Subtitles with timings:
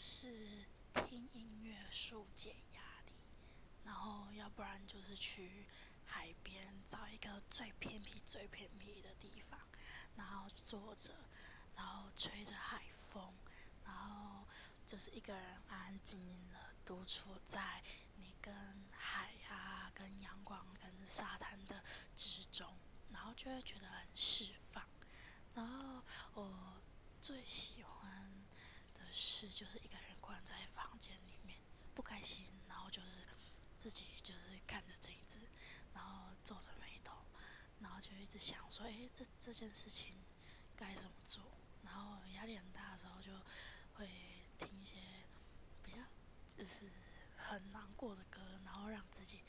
[0.00, 0.64] 是
[0.94, 3.12] 听音乐疏解压力，
[3.84, 5.66] 然后要不然就是去
[6.04, 9.58] 海边找一个最偏僻、最偏僻的地方，
[10.14, 11.12] 然后坐着，
[11.74, 13.34] 然后吹着海风，
[13.84, 14.46] 然后
[14.86, 17.82] 就是一个人安安静静的独处在
[18.14, 18.54] 你跟
[18.92, 21.82] 海啊、跟阳光、跟沙滩的
[22.14, 22.78] 之中，
[23.10, 24.88] 然后就会觉得很释放。
[25.54, 26.04] 然后
[26.34, 26.80] 我
[27.20, 27.77] 最喜
[29.50, 31.58] 就是一个人关在房间里面，
[31.94, 33.16] 不开心，然后就是
[33.78, 35.40] 自己就是看着镜子，
[35.94, 37.14] 然后皱着眉头，
[37.80, 40.14] 然后就一直想说，诶，这这件事情
[40.76, 41.44] 该怎么做？
[41.82, 43.32] 然后压力很大的时候，就
[43.94, 44.08] 会
[44.58, 44.96] 听一些
[45.82, 45.98] 比较
[46.48, 46.90] 就是
[47.36, 49.42] 很难过的歌，然后让自己。